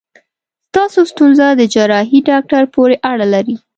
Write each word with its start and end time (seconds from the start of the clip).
ستاسو 0.69 1.01
ستونزه 1.11 1.47
د 1.59 1.61
جراحي 1.73 2.19
داکټر 2.31 2.63
پورې 2.75 2.95
اړه 3.11 3.25
لري. 3.33 3.55